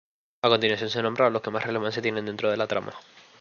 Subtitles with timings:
[0.41, 2.91] A continuación se nombran a los que más relevancia tienen dentro de la trama.